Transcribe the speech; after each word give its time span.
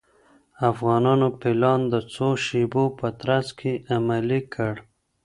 افغانانو 0.71 1.27
پلان 1.39 1.79
د 1.93 1.95
څو 2.13 2.27
شېبو 2.45 2.85
په 2.99 3.07
ترڅ 3.21 3.47
کې 3.59 3.73
عملي 3.95 4.41
کړ. 4.53 4.73